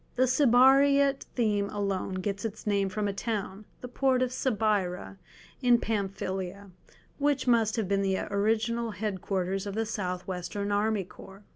[0.15, 5.19] The Cibyrrhæot theme alone gets its name from a town, the port of Cibyra
[5.61, 6.71] in Pamphylia,
[7.19, 11.43] which must have been the original headquarters of the South Western Army Corps.